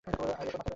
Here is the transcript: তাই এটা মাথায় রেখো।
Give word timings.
তাই 0.05 0.13
এটা 0.13 0.21
মাথায় 0.29 0.49
রেখো। 0.55 0.69